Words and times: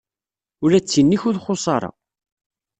Ula 0.63 0.79
d 0.81 0.85
tin-ik 0.85 1.21
ur 1.27 1.35
txuṣṣ 1.37 1.65
ara. 1.75 1.91